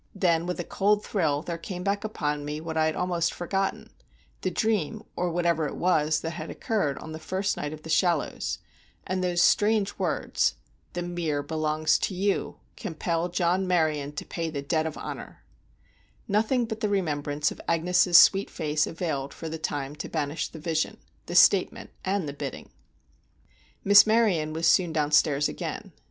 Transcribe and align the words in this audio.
Then 0.15 0.47
with 0.47 0.59
a 0.59 0.63
cold 0.63 1.05
thrill 1.05 1.43
there 1.43 1.59
came 1.59 1.83
back 1.83 2.03
upon 2.03 2.43
me 2.43 2.59
what 2.59 2.75
I 2.75 2.87
had 2.87 2.95
almost 2.95 3.31
forgotten, 3.35 3.91
the 4.41 4.49
dream, 4.49 5.03
or 5.15 5.29
whatever 5.29 5.67
it 5.67 5.75
was, 5.75 6.21
that 6.21 6.31
had 6.31 6.49
occurred 6.49 6.97
on 6.97 7.11
that 7.11 7.19
first 7.19 7.55
night 7.55 7.71
at 7.71 7.83
The 7.83 7.89
Shallows; 7.91 8.57
and 9.05 9.23
those 9.23 9.43
strange 9.43 9.99
words—"The 9.99 11.03
Mere 11.03 11.43
belongs 11.43 11.99
to 11.99 12.15
you. 12.15 12.57
Compel 12.75 13.29
John 13.29 13.67
Maryon 13.67 14.13
to 14.13 14.25
pay 14.25 14.49
the 14.49 14.63
debt 14.63 14.87
of 14.87 14.97
honor!" 14.97 15.43
Nothing 16.27 16.65
but 16.65 16.79
the 16.79 16.89
remembrance 16.89 17.51
of 17.51 17.61
Agnes' 17.67 18.17
sweet 18.17 18.49
face 18.49 18.87
availed 18.87 19.35
for 19.35 19.49
the 19.49 19.59
time 19.59 19.95
to 19.97 20.09
banish 20.09 20.47
the 20.47 20.57
vision, 20.57 20.97
the 21.27 21.35
statement, 21.35 21.91
and 22.03 22.27
the 22.27 22.33
bidding. 22.33 22.71
Miss 23.83 24.07
Maryon 24.07 24.51
was 24.51 24.65
soon 24.65 24.93
down 24.93 25.11
stairs 25.11 25.47
again. 25.47 25.91